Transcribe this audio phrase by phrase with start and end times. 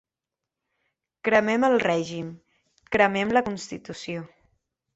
[1.29, 2.33] Cremem el règim,
[2.97, 4.29] cremem la constitució!